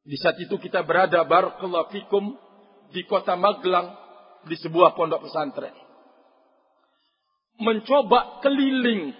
Di 0.01 0.17
saat 0.19 0.37
itu 0.43 0.59
kita 0.59 0.83
berada 0.83 1.23
barakallahu 1.23 1.87
fikum 1.93 2.35
di 2.91 3.07
kota 3.07 3.39
Magelang 3.39 3.95
di 4.43 4.59
sebuah 4.59 4.97
pondok 4.97 5.29
pesantren. 5.29 5.80
Mencoba 7.59 8.39
keliling 8.39 9.11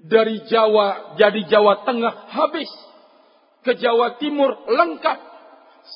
dari 0.00 0.44
Jawa 0.48 1.16
jadi 1.20 1.44
Jawa 1.48 1.84
Tengah 1.84 2.14
habis 2.32 2.70
ke 3.60 3.76
Jawa 3.76 4.16
Timur 4.16 4.64
lengkap 4.68 5.18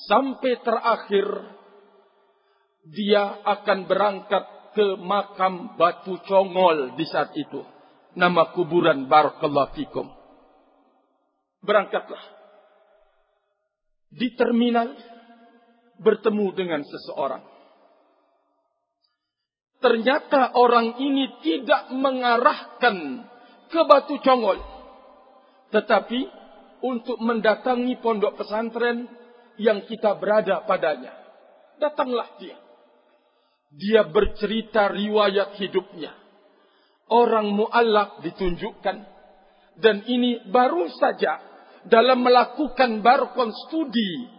sampai 0.08 0.52
terakhir 0.60 1.26
dia 2.84 3.40
akan 3.44 3.88
berangkat 3.88 4.44
ke 4.76 4.98
makam 5.00 5.78
Batu 5.78 6.20
Congol 6.28 6.98
di 6.98 7.06
saat 7.08 7.32
itu. 7.32 7.64
Nama 8.14 8.52
kuburan 8.52 9.08
Barakallahu 9.08 9.72
Fikum. 9.74 10.06
Berangkatlah. 11.64 12.20
Di 14.14 14.36
terminal 14.38 14.94
bertemu 15.98 16.46
dengan 16.54 16.82
seseorang. 16.84 17.42
Ternyata 19.84 20.56
orang 20.56 20.96
ini 20.96 21.44
tidak 21.44 21.92
mengarahkan 21.92 22.96
ke 23.68 23.80
Batu 23.84 24.16
Congol. 24.24 24.56
Tetapi 25.68 26.20
untuk 26.80 27.20
mendatangi 27.20 28.00
pondok 28.00 28.40
pesantren 28.40 29.04
yang 29.60 29.84
kita 29.84 30.16
berada 30.16 30.64
padanya. 30.64 31.12
Datanglah 31.76 32.32
dia 32.40 32.64
dia 33.74 34.06
bercerita 34.06 34.90
riwayat 34.90 35.58
hidupnya. 35.58 36.14
Orang 37.10 37.52
mu'allak 37.52 38.24
ditunjukkan. 38.24 38.96
Dan 39.74 40.06
ini 40.06 40.46
baru 40.48 40.86
saja 40.94 41.42
dalam 41.84 42.22
melakukan 42.22 43.02
barkon 43.02 43.50
studi 43.66 44.30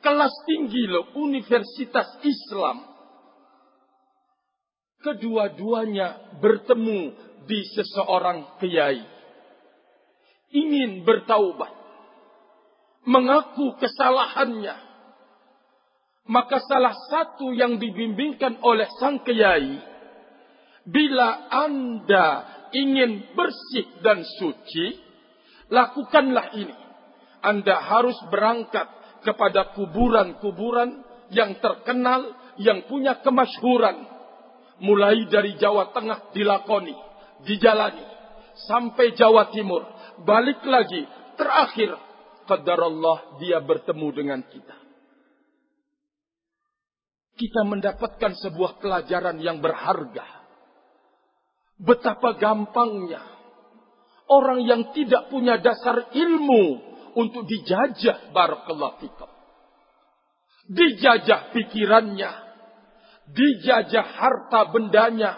kelas 0.00 0.32
tinggi 0.46 0.86
loh 0.86 1.12
Universitas 1.18 2.06
Islam. 2.22 2.95
Kedua-duanya 5.02 6.38
bertemu 6.40 7.14
di 7.46 7.60
seseorang 7.74 8.58
kiai. 8.58 9.02
Ingin 10.50 11.04
bertaubat. 11.04 11.72
Mengaku 13.06 13.78
kesalahannya 13.78 14.86
maka 16.26 16.58
salah 16.66 16.94
satu 17.06 17.54
yang 17.54 17.78
dibimbingkan 17.78 18.58
oleh 18.62 18.86
sang 18.98 19.22
kiai 19.22 19.78
bila 20.86 21.50
anda 21.50 22.26
ingin 22.74 23.34
bersih 23.34 24.02
dan 24.02 24.26
suci 24.38 24.98
lakukanlah 25.70 26.50
ini 26.54 26.76
anda 27.42 27.78
harus 27.78 28.18
berangkat 28.30 28.90
kepada 29.22 29.74
kuburan-kuburan 29.74 31.02
yang 31.30 31.58
terkenal 31.62 32.34
yang 32.58 32.86
punya 32.90 33.22
kemasyhuran 33.22 34.15
mulai 34.82 35.24
dari 35.28 35.56
Jawa 35.56 35.92
Tengah 35.92 36.32
dilakoni 36.32 36.94
dijalani 37.44 38.04
sampai 38.68 39.12
Jawa 39.16 39.52
Timur 39.52 39.84
balik 40.24 40.64
lagi 40.64 41.04
terakhir 41.36 41.96
qadarullah 42.48 43.40
dia 43.40 43.60
bertemu 43.60 44.08
dengan 44.12 44.40
kita 44.44 44.86
kita 47.36 47.68
mendapatkan 47.68 48.32
sebuah 48.40 48.80
pelajaran 48.80 49.36
yang 49.44 49.60
berharga. 49.60 50.24
Betapa 51.76 52.40
gampangnya 52.40 53.20
orang 54.32 54.64
yang 54.64 54.82
tidak 54.96 55.28
punya 55.28 55.60
dasar 55.60 56.08
ilmu 56.16 56.64
untuk 57.20 57.44
dijajah 57.44 58.32
barakallahu 58.32 58.96
fikum. 59.04 59.30
Dijajah 60.72 61.52
pikirannya, 61.52 62.32
dijajah 63.30 64.06
harta 64.06 64.70
bendanya, 64.70 65.32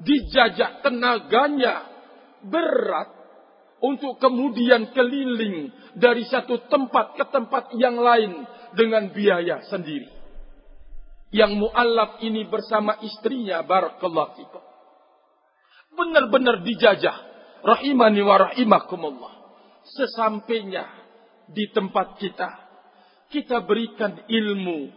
dijajah 0.00 0.84
tenaganya. 0.84 1.90
Berat 2.42 3.06
untuk 3.78 4.18
kemudian 4.18 4.90
keliling 4.90 5.70
dari 5.94 6.26
satu 6.26 6.66
tempat 6.66 7.14
ke 7.14 7.22
tempat 7.30 7.70
yang 7.78 8.02
lain 8.02 8.42
dengan 8.74 9.14
biaya 9.14 9.62
sendiri 9.70 10.22
yang 11.32 11.56
mu'allaf 11.56 12.20
ini 12.20 12.44
bersama 12.46 13.00
istrinya 13.00 13.64
barakallahu 13.64 14.36
fikum. 14.36 14.62
Benar-benar 15.96 16.60
dijajah 16.60 17.16
rahimani 17.64 18.20
wa 18.20 18.36
rahimakumullah. 18.48 19.34
Sesampainya 19.82 20.86
di 21.48 21.72
tempat 21.72 22.20
kita, 22.20 22.48
kita 23.32 23.64
berikan 23.64 24.22
ilmu, 24.28 24.92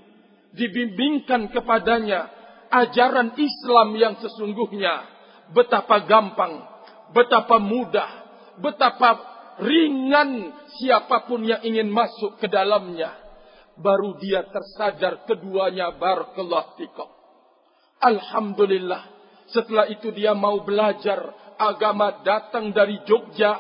dibimbingkan 0.56 1.52
kepadanya 1.52 2.32
ajaran 2.72 3.36
Islam 3.36 3.94
yang 3.96 4.16
sesungguhnya 4.20 5.06
betapa 5.52 6.08
gampang, 6.08 6.64
betapa 7.12 7.62
mudah, 7.62 8.10
betapa 8.58 9.10
ringan 9.62 10.52
siapapun 10.80 11.46
yang 11.46 11.62
ingin 11.62 11.92
masuk 11.92 12.40
ke 12.42 12.48
dalamnya. 12.50 13.14
Baru 13.76 14.16
dia 14.24 14.48
tersadar 14.48 15.28
keduanya 15.28 15.92
barakallahu 16.00 16.80
fikum. 16.80 17.12
Alhamdulillah. 18.00 19.12
Setelah 19.52 19.92
itu 19.92 20.10
dia 20.16 20.32
mau 20.32 20.64
belajar 20.64 21.22
agama 21.60 22.24
datang 22.24 22.72
dari 22.72 23.04
Jogja 23.04 23.60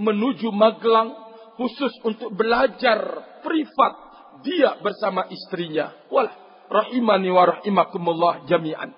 menuju 0.00 0.48
Magelang 0.54 1.12
khusus 1.58 1.92
untuk 2.06 2.32
belajar 2.32 2.98
privat 3.44 4.09
dia 4.44 4.76
bersama 4.80 5.26
istrinya. 5.28 5.92
Wal 6.08 6.28
rahimani 6.70 7.28
wa 7.32 7.44
rahimakumullah 7.56 8.46
jami'an. 8.46 8.94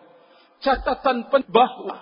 Catatan 0.62 1.26
bahwa 1.50 1.98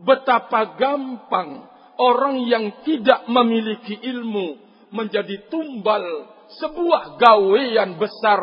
betapa 0.00 0.76
gampang 0.76 1.64
orang 2.00 2.44
yang 2.48 2.84
tidak 2.84 3.24
memiliki 3.28 3.96
ilmu 3.96 4.56
menjadi 4.92 5.48
tumbal 5.48 6.02
sebuah 6.60 7.20
gawean 7.20 7.96
besar 8.00 8.40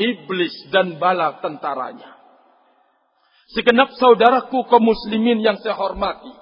iblis 0.00 0.54
dan 0.72 0.96
bala 0.96 1.38
tentaranya. 1.42 2.14
Segenap 3.52 3.94
saudaraku 4.00 4.64
kaum 4.66 4.82
muslimin 4.82 5.44
yang 5.44 5.60
saya 5.60 5.76
hormati. 5.76 6.32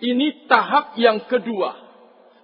Ini 0.00 0.48
tahap 0.48 0.96
yang 0.96 1.26
kedua. 1.26 1.76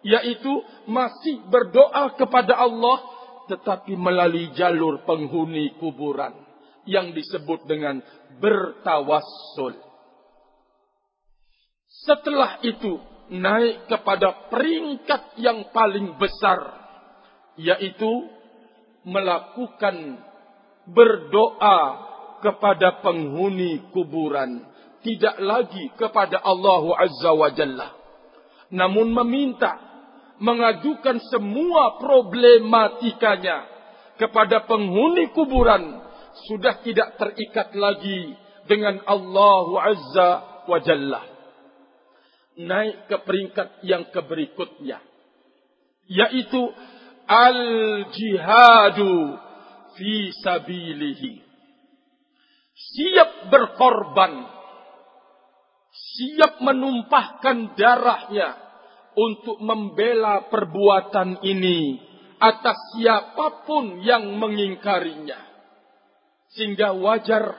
Yaitu 0.05 0.53
masih 0.91 1.47
berdoa 1.49 2.15
kepada 2.19 2.59
Allah. 2.59 2.99
Tetapi 3.47 3.95
melalui 3.95 4.51
jalur 4.55 5.07
penghuni 5.07 5.79
kuburan. 5.79 6.35
Yang 6.87 7.19
disebut 7.23 7.67
dengan 7.67 7.99
bertawassul. 8.39 9.75
Setelah 12.07 12.63
itu 12.63 13.03
naik 13.31 13.91
kepada 13.91 14.51
peringkat 14.51 15.35
yang 15.43 15.71
paling 15.75 16.15
besar 16.15 16.63
yaitu 17.59 18.29
melakukan 19.03 20.21
berdoa 20.87 21.79
kepada 22.45 23.03
penghuni 23.03 23.91
kuburan 23.91 24.63
tidak 25.03 25.37
lagi 25.43 25.91
kepada 25.99 26.39
Allah 26.39 26.85
Azza 27.03 27.33
wa 27.35 27.51
Jalla 27.51 27.89
namun 28.71 29.11
meminta 29.11 29.86
mengajukan 30.39 31.21
semua 31.33 31.97
problematikanya 32.01 33.65
kepada 34.21 34.65
penghuni 34.65 35.33
kuburan 35.33 36.03
sudah 36.49 36.81
tidak 36.85 37.17
terikat 37.17 37.73
lagi 37.77 38.37
dengan 38.69 39.01
Allah 39.09 39.67
Azza 39.93 40.31
wa 40.69 40.79
Jalla. 40.81 41.23
Naik 42.57 43.09
ke 43.13 43.17
peringkat 43.21 43.85
yang 43.85 44.09
keberikutnya 44.09 45.01
yaitu 46.07 46.63
al 47.29 47.61
jihadu 48.15 49.37
fi 49.99 50.33
sabilihi. 50.41 51.45
Siap 52.77 53.49
berkorban 53.53 54.57
siap 55.97 56.61
menumpahkan 56.61 57.77
darahnya 57.77 58.66
untuk 59.17 59.57
membela 59.65 60.45
perbuatan 60.53 61.41
ini 61.41 61.97
atas 62.37 62.77
siapapun 62.93 64.05
yang 64.05 64.37
mengingkarinya. 64.37 65.41
Sehingga 66.53 66.93
wajar 66.93 67.57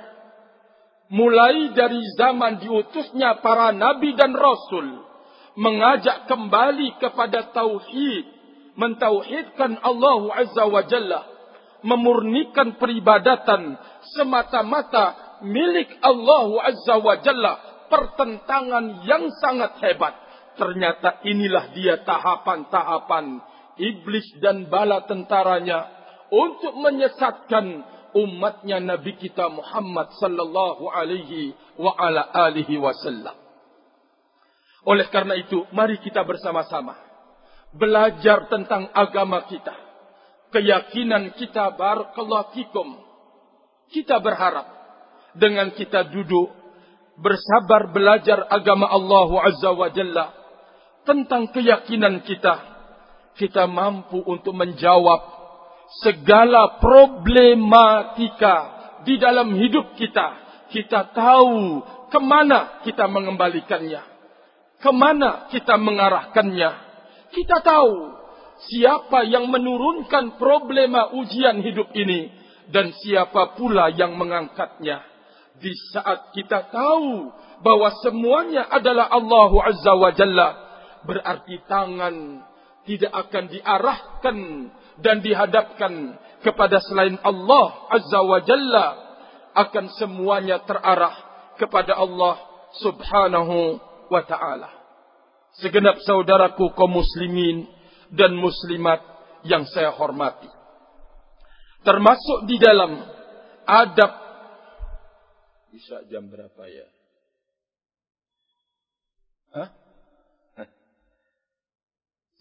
mulai 1.09 1.73
dari 1.73 2.01
zaman 2.15 2.61
diutusnya 2.61 3.41
para 3.41 3.73
nabi 3.73 4.13
dan 4.13 4.37
rasul 4.37 5.01
mengajak 5.57 6.29
kembali 6.29 7.01
kepada 7.01 7.49
tauhid 7.55 8.25
mentauhidkan 8.77 9.81
Allah 9.81 10.21
azza 10.37 10.67
wa 10.69 10.83
jalla 10.85 11.25
memurnikan 11.81 12.75
peribadatan 12.75 13.79
semata-mata 14.13 15.39
milik 15.47 15.89
Allah 16.03 16.67
azza 16.67 16.95
wa 16.99 17.15
jalla 17.23 17.53
pertentangan 17.87 19.07
yang 19.07 19.31
sangat 19.39 19.79
hebat 19.79 20.26
ternyata 20.57 21.21
inilah 21.23 21.71
dia 21.71 22.01
tahapan-tahapan 22.03 23.39
iblis 23.77 24.25
dan 24.41 24.67
bala 24.67 25.05
tentaranya 25.05 25.87
untuk 26.33 26.75
menyesatkan 26.75 27.85
umatnya 28.17 28.81
Nabi 28.81 29.15
kita 29.21 29.47
Muhammad 29.47 30.11
sallallahu 30.17 30.89
alaihi 30.91 31.53
wa 31.77 31.93
ala 31.95 32.25
alihi 32.49 32.81
wasallam. 32.81 33.37
Oleh 34.87 35.07
karena 35.11 35.35
itu, 35.35 35.67
mari 35.75 35.99
kita 35.99 36.23
bersama-sama 36.23 36.95
belajar 37.75 38.47
tentang 38.47 38.87
agama 38.95 39.45
kita. 39.51 39.75
Keyakinan 40.47 41.35
kita 41.35 41.75
barakallahu 41.75 42.55
fikum. 42.55 42.95
Kita 43.91 44.19
berharap 44.23 44.67
dengan 45.35 45.71
kita 45.75 46.07
duduk 46.07 46.51
bersabar 47.19 47.91
belajar 47.91 48.47
agama 48.47 48.87
Allah 48.87 49.29
Azza 49.47 49.71
wa 49.75 49.89
Jalla 49.91 50.25
tentang 51.07 51.47
keyakinan 51.55 52.27
kita, 52.27 52.55
kita 53.39 53.63
mampu 53.65 54.19
untuk 54.27 54.51
menjawab 54.51 55.23
segala 56.03 56.83
problematika 56.83 58.55
di 59.07 59.15
dalam 59.15 59.55
hidup 59.55 59.95
kita, 59.95 60.35
kita 60.67 61.15
tahu 61.15 61.79
kemana 62.11 62.83
kita 62.83 63.07
mengembalikannya, 63.07 64.03
kemana 64.83 65.47
kita 65.47 65.79
mengarahkannya. 65.79 66.85
Kita 67.27 67.59
tahu 67.59 67.95
siapa 68.67 69.27
yang 69.27 69.47
menurunkan 69.51 70.39
problema 70.39 71.11
ujian 71.15 71.59
hidup 71.63 71.91
ini 71.95 72.31
dan 72.71 72.91
siapa 72.99 73.55
pula 73.55 73.91
yang 73.93 74.15
mengangkatnya. 74.15 75.03
Di 75.57 75.73
saat 75.91 76.35
kita 76.37 76.69
tahu 76.69 77.33
bahwa 77.65 77.89
semuanya 78.05 78.69
adalah 78.69 79.09
Allah 79.09 79.51
Azza 79.65 79.93
wa 79.97 80.11
Jalla, 80.13 80.66
berarti 81.07 81.63
tangan 81.65 82.43
tidak 82.83 83.11
akan 83.11 83.43
diarahkan 83.51 84.37
dan 84.99 85.19
dihadapkan 85.23 85.93
kepada 86.43 86.79
selain 86.83 87.19
Allah 87.23 87.67
Azza 87.91 88.19
wa 88.23 88.39
Jalla 88.43 88.87
akan 89.57 89.85
semuanya 89.97 90.61
terarah 90.63 91.15
kepada 91.57 91.97
Allah 91.97 92.37
Subhanahu 92.77 93.81
wa 94.11 94.21
taala. 94.23 94.69
Segenap 95.57 95.97
saudaraku 96.05 96.69
kaum 96.77 97.01
muslimin 97.01 97.65
dan 98.13 98.37
muslimat 98.37 99.01
yang 99.41 99.65
saya 99.65 99.89
hormati. 99.89 100.47
Termasuk 101.81 102.45
di 102.45 102.61
dalam 102.61 103.01
adab 103.65 104.11
bisa 105.73 106.05
jam 106.09 106.29
berapa 106.29 106.63
ya? 106.69 106.87
Hah? 109.53 109.86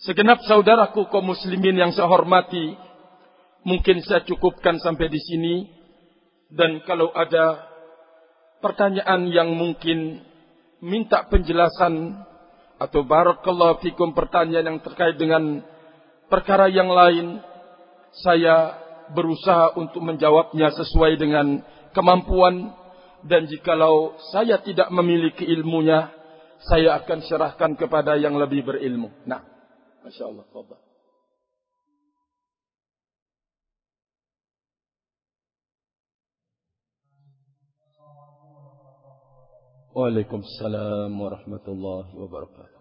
Segenap 0.06 0.38
saudaraku 0.46 1.10
kaum 1.10 1.34
muslimin 1.34 1.82
yang 1.82 1.90
saya 1.90 2.06
hormati, 2.06 2.78
mungkin 3.66 4.06
saya 4.06 4.22
cukupkan 4.22 4.78
sampai 4.78 5.10
di 5.10 5.18
sini. 5.18 5.54
Dan 6.46 6.78
kalau 6.86 7.10
ada 7.10 7.58
pertanyaan 8.62 9.26
yang 9.34 9.50
mungkin 9.50 10.22
minta 10.78 11.26
penjelasan 11.26 12.22
atau 12.78 13.02
barakallahu 13.02 13.82
fikum 13.82 14.14
pertanyaan 14.14 14.78
yang 14.78 14.78
terkait 14.78 15.18
dengan 15.18 15.66
perkara 16.30 16.70
yang 16.70 16.86
lain, 16.86 17.42
saya 18.22 18.78
berusaha 19.10 19.74
untuk 19.74 20.06
menjawabnya 20.06 20.70
sesuai 20.70 21.18
dengan 21.18 21.66
kemampuan 21.90 22.78
dan 23.26 23.50
jikalau 23.50 24.14
saya 24.30 24.62
tidak 24.62 24.86
memiliki 24.94 25.42
ilmunya, 25.50 26.14
saya 26.62 26.94
akan 27.02 27.26
serahkan 27.26 27.74
kepada 27.74 28.14
yang 28.14 28.38
lebih 28.38 28.62
berilmu. 28.62 29.10
Nah. 29.26 29.55
ما 30.06 30.12
شاء 30.12 30.30
الله. 30.30 30.42
تفضل. 30.42 30.76
وعليكم 39.94 40.36
السلام 40.38 41.20
ورحمة 41.20 41.66
الله 41.68 42.16
وبركاته. 42.16 42.76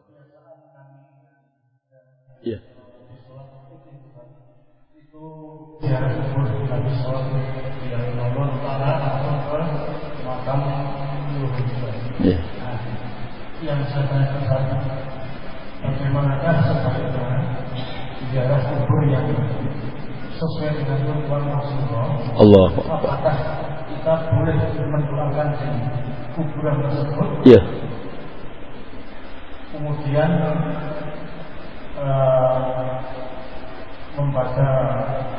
Ya. 2.45 2.61
Yang 13.65 13.81
saya 13.89 14.05
tanya 14.13 14.85
bagaimanakah 15.85 16.55
sebaiknya 16.65 17.04
ziarah 18.35 18.59
kubur 18.67 18.99
yang 19.07 19.31
sesuai 20.35 20.75
dengan 20.75 20.99
tuntunan 21.07 21.55
Rasulullah? 21.55 22.07
Allah. 22.35 22.67
Apakah 22.83 23.35
kita 23.87 24.13
boleh 24.35 24.59
mendoakan 24.75 25.47
di 25.55 25.67
kuburan 26.35 26.75
tersebut? 26.83 27.29
Ya. 27.47 27.61
Kemudian 29.71 30.31
uh, 31.95 32.99
membaca 34.19 34.69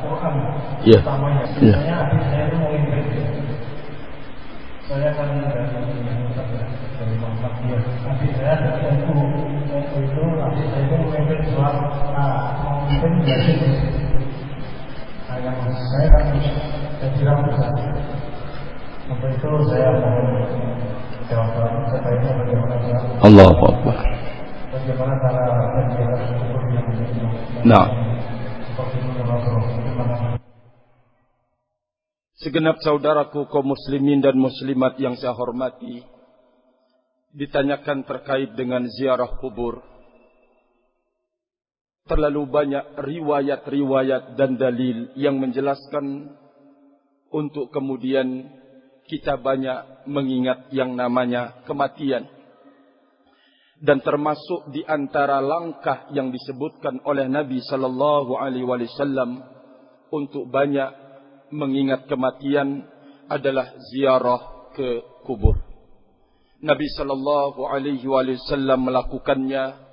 Quran 0.01 0.35
Ya. 0.89 0.97
utamanya. 1.05 1.45
Ya. 1.61 1.77
Biasanya 1.77 1.95
adik 2.09 2.23
saya 2.33 2.43
itu 2.49 2.57
mau 2.57 2.73
Saya 4.87 5.11
kan 5.19 5.29
dari 5.37 5.69
dari 6.97 7.15
Muhammad 7.21 7.53
dia. 7.61 7.77
Adik 8.09 8.33
saya 8.41 8.55
dari 8.57 8.81
NU. 9.05 9.21
NU 9.69 9.97
itu 10.01 10.25
jadi 13.27 13.53
Nah, 15.27 15.43
yang 15.43 15.59
saya 15.75 16.07
kan 16.15 16.25
jadi 17.03 17.21
ratusan. 17.27 17.73
Untuk 19.11 19.31
itu 19.35 19.51
saya 19.71 19.91
mohon 19.99 20.27
jawaban 21.27 21.83
sebaiknya 21.91 22.31
bagaimana 22.41 22.75
cara 22.79 23.01
Allah 23.27 23.51
Akbar. 23.51 23.97
bagaimana 24.71 25.15
cara 25.19 25.43
menjaga 25.75 26.17
kubur 26.31 26.63
yang 26.71 26.87
Nah. 27.67 27.87
Segenap 32.37 32.79
saudaraku 32.85 33.49
kaum 33.51 33.75
muslimin 33.75 34.23
dan 34.23 34.39
muslimat 34.39 35.01
yang 35.03 35.17
saya 35.19 35.35
hormati 35.35 36.05
Ditanyakan 37.33 38.05
terkait 38.07 38.55
dengan 38.55 38.85
ziarah 38.87 39.41
kubur 39.41 39.96
Terlalu 42.07 42.43
banyak 42.47 42.85
riwayat-riwayat 43.03 44.39
dan 44.39 44.55
dalil 44.55 45.11
yang 45.19 45.43
menjelaskan 45.43 46.31
Untuk 47.35 47.75
kemudian 47.75 48.47
kita 49.07 49.39
banyak 49.39 50.07
mengingat 50.07 50.71
yang 50.75 50.95
namanya 50.95 51.63
kematian 51.67 52.27
dan 53.77 54.01
termasuk 54.01 54.73
di 54.73 54.81
antara 54.89 55.37
langkah 55.45 56.09
yang 56.17 56.33
disebutkan 56.33 56.97
oleh 57.05 57.29
Nabi 57.29 57.61
sallallahu 57.61 58.41
alaihi 58.41 58.65
wasallam 58.65 59.45
untuk 60.09 60.49
banyak 60.49 60.89
mengingat 61.53 62.09
kematian 62.09 62.89
adalah 63.29 63.77
ziarah 63.93 64.73
ke 64.73 65.05
kubur. 65.29 65.61
Nabi 66.65 66.89
sallallahu 66.97 67.69
alaihi 67.69 68.07
wasallam 68.09 68.89
melakukannya, 68.89 69.86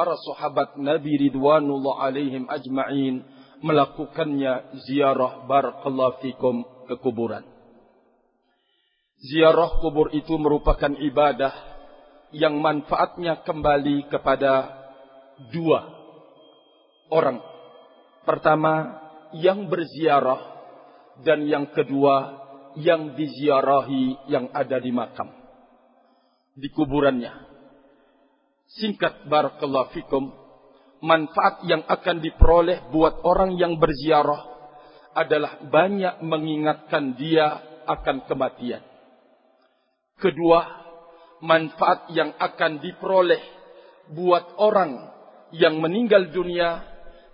para 0.00 0.16
sahabat 0.16 0.80
Nabi 0.80 1.28
ridwanullah 1.28 2.08
alaihim 2.08 2.48
ajma'in 2.48 3.20
melakukannya 3.60 4.80
ziarah 4.88 5.44
barakallahu 5.44 6.24
fikum 6.24 6.64
ke 6.88 6.96
kuburan. 7.04 7.44
Ziarah 9.20 9.76
kubur 9.84 10.08
itu 10.16 10.40
merupakan 10.40 10.88
ibadah 10.88 11.52
yang 12.32 12.56
manfaatnya 12.64 13.44
kembali 13.44 14.08
kepada 14.08 14.72
dua 15.52 15.84
orang. 17.12 17.44
Pertama, 18.24 19.04
yang 19.36 19.68
berziarah 19.68 20.40
dan 21.20 21.44
yang 21.44 21.68
kedua, 21.76 22.40
yang 22.80 23.12
diziarahi 23.20 24.32
yang 24.32 24.48
ada 24.56 24.80
di 24.80 24.96
makam. 24.96 25.28
Di 26.56 26.72
kuburannya. 26.72 27.49
Singkat 28.78 29.26
barakallahu 29.26 29.90
fikum, 29.98 30.30
manfaat 31.02 31.66
yang 31.66 31.82
akan 31.90 32.22
diperoleh 32.22 32.94
buat 32.94 33.18
orang 33.26 33.58
yang 33.58 33.82
berziarah 33.82 34.46
adalah 35.10 35.58
banyak 35.66 36.22
mengingatkan 36.22 37.18
dia 37.18 37.58
akan 37.82 38.30
kematian. 38.30 38.78
Kedua, 40.22 40.60
manfaat 41.42 42.14
yang 42.14 42.30
akan 42.38 42.78
diperoleh 42.78 43.42
buat 44.14 44.54
orang 44.62 45.10
yang 45.50 45.82
meninggal 45.82 46.30
dunia 46.30 46.86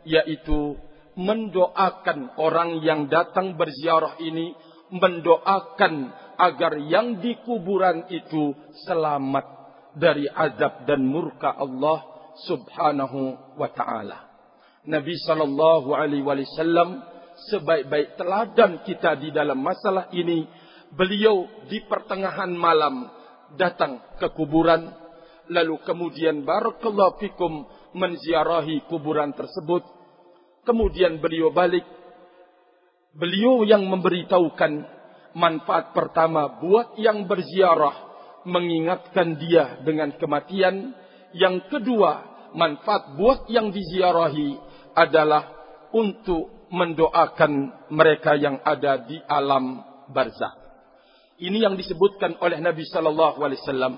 yaitu 0.08 0.78
mendoakan 1.20 2.32
orang 2.40 2.80
yang 2.80 3.12
datang 3.12 3.60
berziarah 3.60 4.16
ini 4.24 4.56
mendoakan 4.92 6.12
agar 6.36 6.78
yang 6.80 7.18
di 7.20 7.36
kuburan 7.42 8.06
itu 8.12 8.52
selamat 8.86 9.55
dari 9.96 10.28
azab 10.28 10.84
dan 10.84 11.00
murka 11.08 11.56
Allah 11.56 12.04
Subhanahu 12.44 13.56
wa 13.56 13.68
taala. 13.72 14.28
Nabi 14.84 15.16
sallallahu 15.24 15.96
alaihi 15.96 16.22
wasallam 16.22 17.00
sebaik-baik 17.48 18.20
teladan 18.20 18.84
kita 18.84 19.16
di 19.16 19.32
dalam 19.32 19.58
masalah 19.58 20.12
ini 20.12 20.44
beliau 20.92 21.48
di 21.66 21.80
pertengahan 21.88 22.52
malam 22.52 23.08
datang 23.56 24.04
ke 24.20 24.28
kuburan 24.36 24.92
lalu 25.48 25.80
kemudian 25.82 26.44
barakallahu 26.44 27.18
fikum 27.18 27.66
menziarahi 27.96 28.84
kuburan 28.86 29.32
tersebut. 29.32 29.82
Kemudian 30.66 31.22
beliau 31.22 31.54
balik. 31.54 31.86
Beliau 33.16 33.64
yang 33.64 33.86
memberitahukan 33.86 34.72
manfaat 35.32 35.96
pertama 35.96 36.60
buat 36.60 37.00
yang 37.00 37.24
berziarah 37.24 38.15
mengingatkan 38.46 39.36
dia 39.36 39.82
dengan 39.82 40.14
kematian 40.14 40.94
yang 41.34 41.66
kedua 41.66 42.46
manfaat 42.54 43.18
buat 43.18 43.50
yang 43.50 43.74
diziarahi 43.74 44.56
adalah 44.94 45.50
untuk 45.92 46.70
mendoakan 46.70 47.84
mereka 47.90 48.38
yang 48.38 48.62
ada 48.62 49.02
di 49.02 49.18
alam 49.26 49.82
barzakh 50.08 50.66
ini 51.36 51.60
yang 51.60 51.76
disebutkan 51.76 52.40
oleh 52.40 52.56
Nabi 52.64 52.88
sallallahu 52.88 53.44
alaihi 53.44 53.60
wasallam 53.60 53.94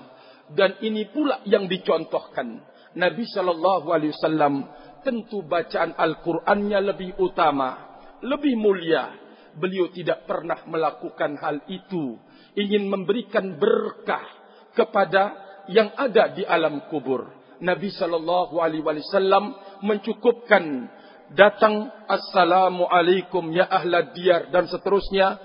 dan 0.51 0.75
ini 0.83 1.07
pula 1.07 1.39
yang 1.47 1.71
dicontohkan. 1.71 2.67
Nabi 2.99 3.23
sallallahu 3.31 3.87
alaihi 3.95 4.11
wasallam 4.11 4.67
tentu 5.07 5.45
bacaan 5.47 5.95
Al-Qur'annya 5.95 6.79
lebih 6.83 7.15
utama, 7.21 8.01
lebih 8.25 8.59
mulia. 8.59 9.15
Beliau 9.55 9.87
tidak 9.91 10.27
pernah 10.27 10.61
melakukan 10.67 11.39
hal 11.39 11.63
itu 11.71 12.19
ingin 12.59 12.91
memberikan 12.91 13.55
berkah 13.55 14.25
kepada 14.73 15.35
yang 15.69 15.93
ada 15.95 16.33
di 16.33 16.43
alam 16.45 16.89
kubur. 16.89 17.29
Nabi 17.59 17.91
sallallahu 17.91 18.57
alaihi 18.57 18.83
wasallam 18.83 19.53
mencukupkan 19.83 20.87
datang 21.35 21.91
assalamu 22.07 22.87
alaikum 22.89 23.51
ya 23.53 23.67
ahlad 23.67 24.15
diyar 24.15 24.49
dan 24.49 24.65
seterusnya 24.65 25.37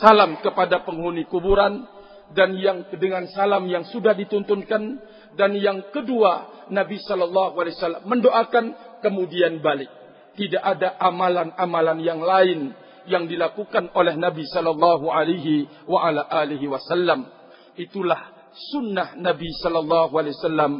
salam 0.00 0.40
kepada 0.42 0.82
penghuni 0.82 1.28
kuburan 1.28 1.86
dan 2.34 2.54
yang 2.58 2.86
dengan 2.94 3.26
salam 3.30 3.66
yang 3.66 3.86
sudah 3.86 4.14
dituntunkan 4.14 4.98
dan 5.34 5.50
yang 5.54 5.90
kedua 5.94 6.66
Nabi 6.70 6.98
sallallahu 7.02 7.58
alaihi 7.58 7.76
wasallam 7.78 8.04
mendoakan 8.06 8.64
kemudian 9.02 9.58
balik 9.62 9.90
tidak 10.38 10.62
ada 10.62 10.94
amalan-amalan 10.98 11.98
yang 12.02 12.22
lain 12.22 12.72
yang 13.10 13.26
dilakukan 13.26 13.90
oleh 13.92 14.14
Nabi 14.14 14.46
sallallahu 14.46 15.10
alaihi 15.10 15.66
wa 15.90 16.06
ala 16.06 16.26
alihi 16.26 16.70
wasallam 16.70 17.26
itulah 17.74 18.39
sunnah 18.52 19.14
Nabi 19.16 19.48
sallallahu 19.62 20.12
alaihi 20.14 20.36
wasallam 20.36 20.72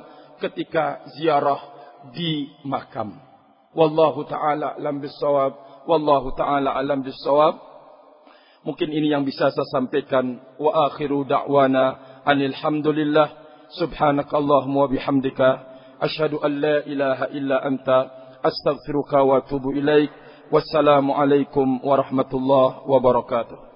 ketika 0.42 1.04
ziarah 1.18 1.60
di 2.16 2.48
makam 2.64 3.18
wallahu 3.76 4.24
taala 4.26 4.74
alam 4.74 4.98
bisawab 4.98 5.84
wallahu 5.86 6.34
taala 6.34 6.74
alam 6.74 7.04
bisawab 7.04 7.70
Mungkin 8.60 8.92
ini 8.92 9.08
yang 9.08 9.24
bisa 9.24 9.48
saya 9.48 9.68
sampaikan. 9.72 10.36
Wa 10.60 10.92
akhiru 10.92 11.24
da'wana 11.24 12.20
anilhamdulillah. 12.28 13.28
Subhanakallahumma 13.80 14.84
wa 14.84 14.88
bihamdika. 14.90 15.48
Ashadu 16.00 16.44
an 16.44 16.60
la 16.60 16.84
ilaha 16.84 17.32
illa 17.32 17.64
anta. 17.64 17.98
Astaghfiruka 18.44 19.24
wa 19.24 19.40
tubu 19.48 19.72
ilaik. 19.72 20.12
Wassalamualaikum 20.52 21.80
warahmatullahi 21.80 22.84
wabarakatuh. 22.84 23.69